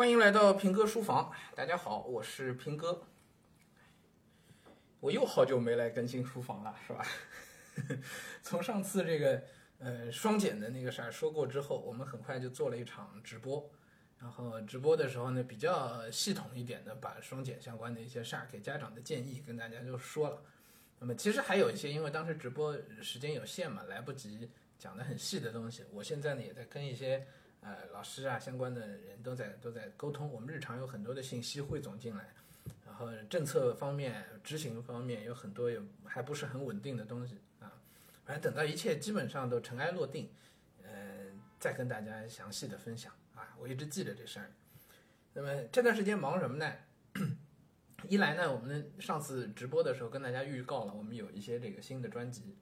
[0.00, 3.02] 欢迎来到平哥书房，大家好，我是平哥。
[4.98, 7.06] 我又好久没来更新书房了，是吧？
[8.42, 9.42] 从上次这个
[9.78, 13.70] 呃双减的那个事儿说过之后，我们很快就做了一场直播，
[14.18, 20.42] 然后直播的时候呢，比较系统一点的把双减相关的一些事儿给家长的建议跟大家就说了。
[20.98, 25.84] 那么其实还有一些，因为当时直播时间有限嘛，来不及讲的很细的东西。
[25.92, 27.26] 我现在呢也在跟一些
[27.60, 32.34] 呃老师啊相关的人都在都在沟通，我们日常有很多的信息汇总进来，
[32.86, 37.72] 然后政策方面、执行方面有很多有还不是很稳定的东西啊。
[38.24, 40.30] 反正等到一切基本上都尘埃落定，
[40.82, 41.26] 呃，
[41.58, 43.54] 再跟大家详细的分享啊。
[43.58, 44.50] 我一直记着这事儿。
[45.32, 46.72] 那么这段时间忙什么呢？
[48.08, 52.56] 一来呢，我们上次直播的时候跟大家预告了，我们有一些这个新的专辑，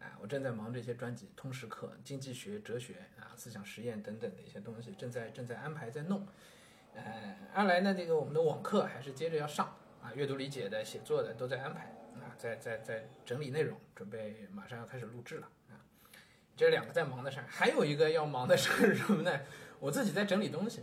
[0.00, 6.26] 啊，我正在忙这些专辑，通识课、经济学、哲学啊、思想实验等等的一些东西，正在正在安排在弄。
[6.94, 15.78] 呃，二来呢，这个我们的网课还是接着要上啊，阅读理解的、写作的都在安排啊，在在在整理内容，准备马上要开始录制了啊。
[16.56, 19.40] 这两个在忙的事儿，还有一个要忙的事儿是什么呢？
[19.78, 20.82] 我自己在整理东西，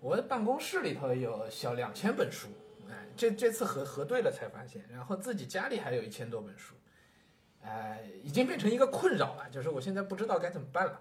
[0.00, 2.48] 我的办公室里头有小两千本书。
[2.90, 6.74] 哎，这这次核核对了才发现，然后自己家里还有一千多本书，
[7.66, 11.00] 哎，已经变成一个困扰了，就是我现在不知道该怎么办了，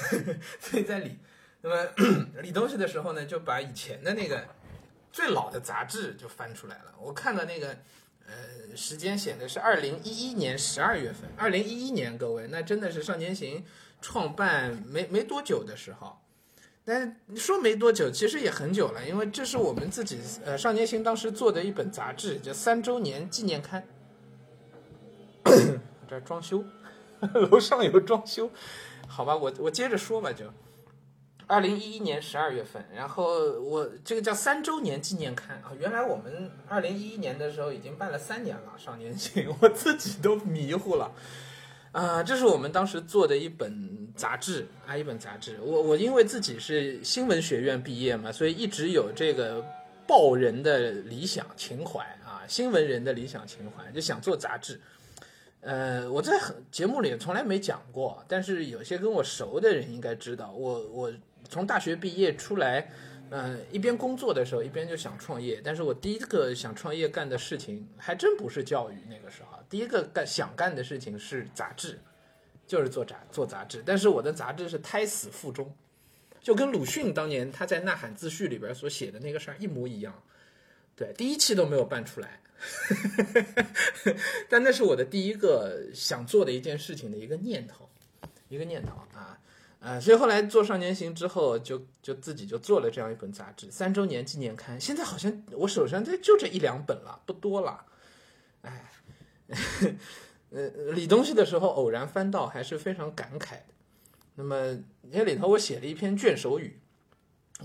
[0.60, 1.18] 所以在理，
[1.62, 1.86] 那么
[2.42, 4.44] 理东西的时候呢，就把以前的那个
[5.10, 7.76] 最老的杂志就翻出来了，我看到那个
[8.26, 13.64] 呃时间写的是二零一一年十二月份，二零一一年各位那真的是少年行
[14.02, 16.20] 创办没没多久的时候。
[16.86, 23.82] 但说没多久，其实也很久了，因为这是我们自己呃少年行当时做的一本杂志，叫三周年纪念刊。
[26.20, 26.64] 装修，
[27.50, 28.50] 楼上有装修，
[29.06, 30.44] 好吧，我我接着说吧，就
[31.46, 41.12] 二零一一年十二月份，然后我这个叫三周年纪念刊啊，原来我们二零一一年的时候已经办了三年了少年行， 我自己都迷糊了。
[41.92, 45.60] 啊，这是我们当时做的一本杂志啊，一本杂志。
[45.62, 49.64] 我我因为自己是新闻学院毕业嘛，所以一直有这个
[50.04, 54.80] 报人的理想情怀啊，新闻人的理想情怀，就想做杂志。
[55.64, 56.38] 呃，我在
[56.70, 61.12] 节目里从来没讲过，但是有些跟我熟的人应该知道，我我
[61.48, 62.90] 从大学毕业出来，
[63.30, 69.58] 呃，一边工作的时候一边就想创业，但是我第一个想创业干的事情还真不是教育，那个时候。
[69.70, 71.98] 第一个干想干的事情是杂志，
[72.66, 73.82] 就是做杂做杂志。
[73.86, 75.74] 但是我的杂志是胎死腹中，
[76.42, 80.14] 就跟鲁迅当年他在《呐喊》自序里边所写的那个事儿一模一样。
[80.94, 82.38] 对，第一期都没有办出来，
[84.48, 87.88] 但那是我的第一个想做的一件事情的一个念头，
[88.48, 89.38] 一个念头啊
[89.80, 90.00] 啊！
[90.00, 94.80] 所以后来做少年行之后，就就自己就做了这样一本杂志，三周年纪念刊。
[94.80, 97.84] 现在好像我手上这就这一两本了，不多了，
[98.62, 98.90] 哎。
[100.50, 103.74] 呃，理东西的时候偶然翻到，还是非常感慨的。
[104.36, 104.78] 那么
[105.10, 106.78] 那里头我写了一篇卷首语。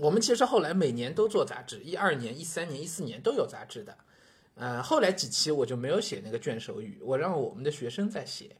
[0.00, 3.96] 我们其实后来每年都做杂志，一二年、一三年、一四年都有杂志的。
[4.54, 8.56] 呃，后来几期我就没有写那个卷首语，我让我们的学生在写。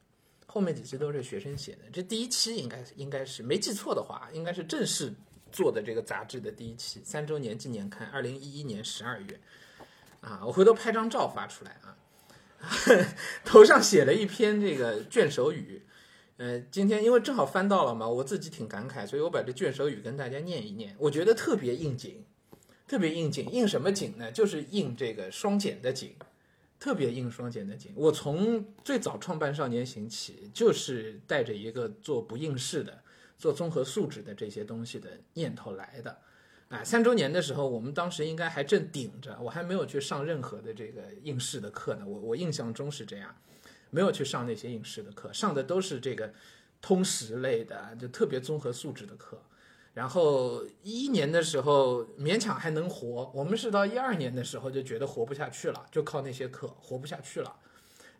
[0.46, 1.78] 后面几期都是学生写的。
[1.92, 5.12] 这第一期应该应该是没记错的话，应该是正式
[5.52, 9.40] 做的这个杂志的第一期，三周年纪念刊，二零一一年十二月。
[10.20, 11.96] 啊，我回头拍张照发出来啊。
[13.44, 15.82] 头上写了一篇这个卷首语，
[16.36, 22.22] 呃，今天因为正好翻到了嘛，我自己挺感慨，所以我把这卷首语跟大家念一念，我觉得特别应景，
[22.90, 23.46] 特别应景。
[23.52, 24.32] 应什么景呢？
[24.32, 26.12] 就是应这个双减的景，
[26.80, 27.92] 特别应双减的景。
[27.94, 33.00] 我从最早创办少年行起，就是带着一个做不应试的、
[33.38, 36.18] 做综合素质的这些东西的念头来的。
[36.68, 42.04] 啊，三周年的时候，我们当时应该还正顶着，我还没有去上任何的这个应试的课呢。
[42.04, 43.32] 我我印象中是这样，
[43.90, 46.34] 没有去上那些应试的课，上的都是这个
[46.82, 49.40] 通识类的，就特别综合素质的课。
[49.92, 57.56] 然后一一年的时候勉强还能活，我们是到一二年的时候就觉得活不下去了，就靠那些课活不下去了。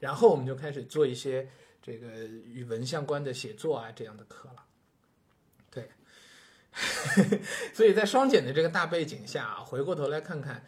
[0.01, 1.49] 然后我们就开始做一些
[1.81, 4.65] 这个语文相关的写作啊这样的课了。
[5.71, 5.89] 对
[7.73, 10.65] 所以在双减的这个大背景下，回过头来看看，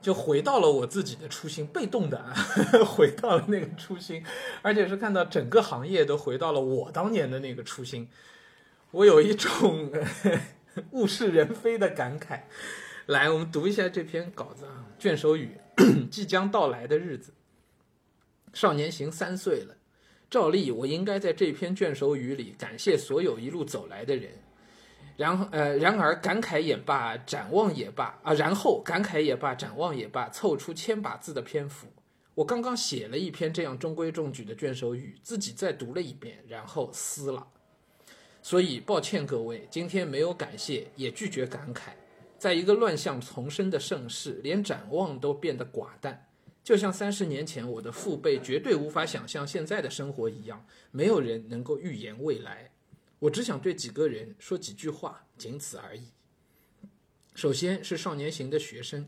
[0.00, 2.32] 就回到了我自己的初心，被动的
[2.86, 4.24] 回到了那个初心，
[4.62, 8.08] 而且是看到整个行业都回到了我当年的那个初心，
[8.96, 9.92] 我有一种
[10.92, 12.40] 物是人非的感慨。
[13.06, 15.50] 来，我们读一下这篇稿子啊，卷首语：
[16.10, 17.34] 即将到来的日子，
[18.54, 19.76] 少年行三岁了，
[20.30, 24.30] 照例我应该在这篇卷首语里感谢所有一路走来的人。
[25.18, 31.88] 然后呃，然而感慨也罢，展望也罢啊，然后感慨也罢，展望也罢，凑出千把字的篇幅。
[32.34, 37.46] 我刚刚写了一篇这样中规中矩的卷首语，自己再读了一遍，然后撕了。
[38.46, 41.88] 所以抱歉各位，今天没有感谢，也拒绝感慨。
[42.38, 46.28] 在一个乱象丛生的盛世，连展望都变得寡淡，
[46.62, 52.70] 就像三十年前我的父辈绝对无法想象现在的生活一样，没有人能够预言未来。
[53.18, 56.04] 我只想对几个人说几句话，仅此而已。
[57.34, 59.04] 首先是少年行的学生，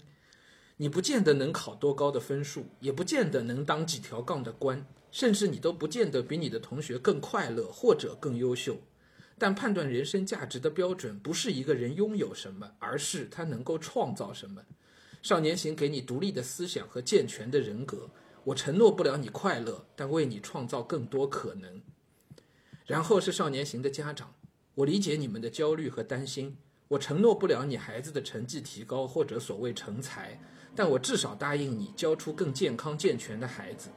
[0.78, 8.76] 你不见得能考多高的分数，也不见得能当几条杠的官，甚至你都不见得比你的同学更快乐或者更优秀。
[9.38, 14.60] 但判断人生价值的标准不是一个人拥有什么，而是他能够创造什么。
[15.22, 18.10] 少年行给你独立的思想和健全的人格。
[18.44, 21.82] 我承诺不了你快乐，但为你创造更多可能。
[22.86, 24.34] 然后是少年行的家长，
[24.74, 26.56] 我理解你们的焦虑和担心。
[26.88, 30.40] 我承诺不了你孩子的成绩提高或者所谓成才，
[30.74, 33.90] 但我至少答应你教出更健康健全的孩子。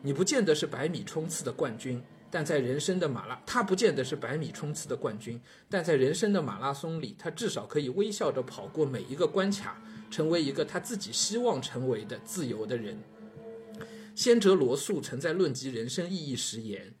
[0.00, 2.02] 你不见得是百米冲刺的冠军。
[2.30, 12.98] 但在人生的马拉，他不见得是百米冲刺的冠军，但在人生的马拉松里，他至少可以微笑着跑过每一个关卡，成为一个他自己希望成为的自由的人。
[14.14, 16.92] 先哲罗素曾在论及人生意义时言：“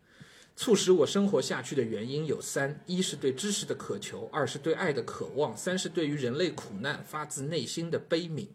[0.54, 8.46] 促使我生活下去的原因有三：一是对知识的渴求，二是对爱的渴望，三是对于人类苦难发自内心的悲悯。”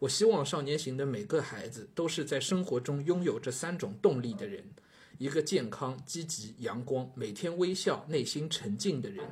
[0.00, 4.64] 我希望少年行的每个孩子都是在生活中拥有这三种动力的人。
[5.20, 9.22] 一个健康、积极、阳光、每天微笑、内心沉静的人。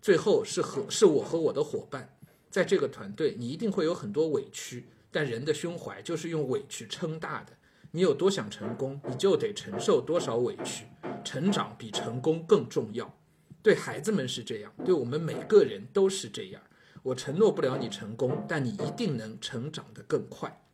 [0.00, 2.16] 最后是和是我和我的伙伴，
[2.48, 7.52] 在这个团队，你一定会有很多委屈，但人的胸怀就是用委屈撑大的。
[7.90, 10.86] 你有多想成功，你就得承受多少委屈。
[11.22, 13.14] 成长比成功更重要。
[13.62, 16.62] 对孩子们是这样，对我们每个人都是这样。
[17.02, 20.65] 我承诺不了你成功，但你一定能成长得更快。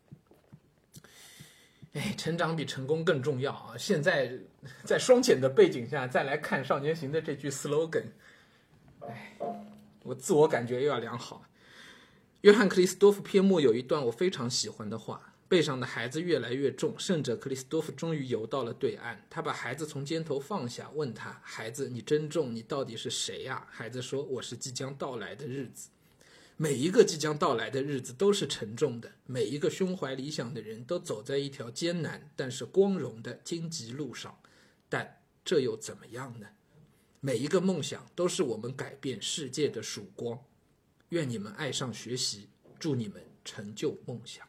[1.94, 3.76] 哎，成长比成功更重要啊！
[3.76, 4.32] 现在
[4.82, 8.06] 在双减的背景下，再来看《少年行》的这句 slogan，
[9.00, 9.36] 哎，
[10.02, 11.44] 我自我感觉又要良好。
[12.40, 19.24] 约翰·克里斯多夫篇末有一段我非常喜欢的话：背上的孩子越来越重，胜者克里斯多夫终于游到了对岸。
[19.28, 25.90] 他把孩子从肩头放下，问他：“孩子，你真重，你到底是谁呀？”孩子说：“我是即将到来的日子。”
[26.56, 34.38] 每一个即将到来的日子都是沉重的，每一个胸怀理想的人都走在一条艰难但是光荣的荆棘路上，
[34.88, 36.46] 但这又怎么样呢？
[37.20, 40.38] 每一个梦想都是我们改变世界的曙光。
[41.08, 44.46] 愿你们爱上学习，祝你们成就梦想。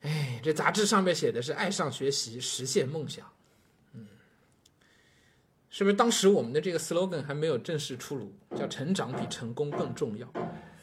[0.00, 3.32] 哎，这杂志上面写的是爱上学习，实现梦想。
[5.76, 8.32] 是不是当时我们的这个 slogan 还没有正式出炉？
[8.56, 10.24] 叫“成长比成功更重要”。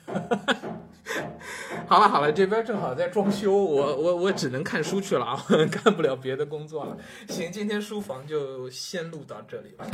[1.88, 5.42] 好了好了，这边正好在装修，我我我只能看书去了啊，
[5.72, 6.98] 干不了别的工作了。
[7.30, 9.86] 行，今天书房就先录到这里吧。